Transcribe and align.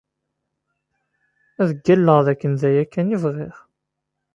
Ad 1.61 1.69
ggalleɣ 1.77 2.19
d 2.25 2.27
akken 2.33 2.51
d 2.59 2.61
aya 2.69 2.83
kan 2.85 3.13
i 3.15 3.17
bɣiɣ. 3.23 3.55